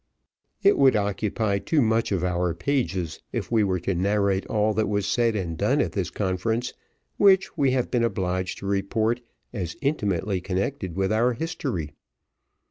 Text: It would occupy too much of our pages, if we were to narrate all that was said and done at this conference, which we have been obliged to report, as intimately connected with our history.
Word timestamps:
It 0.63 0.79
would 0.79 0.95
occupy 0.95 1.59
too 1.59 1.79
much 1.79 2.11
of 2.11 2.23
our 2.23 2.55
pages, 2.55 3.21
if 3.31 3.51
we 3.51 3.63
were 3.63 3.79
to 3.81 3.93
narrate 3.93 4.47
all 4.47 4.73
that 4.73 4.89
was 4.89 5.05
said 5.05 5.35
and 5.35 5.55
done 5.55 5.79
at 5.79 5.91
this 5.91 6.09
conference, 6.09 6.73
which 7.17 7.55
we 7.55 7.69
have 7.73 7.91
been 7.91 8.03
obliged 8.03 8.57
to 8.57 8.65
report, 8.65 9.21
as 9.53 9.75
intimately 9.79 10.41
connected 10.41 10.95
with 10.95 11.11
our 11.13 11.33
history. 11.33 11.91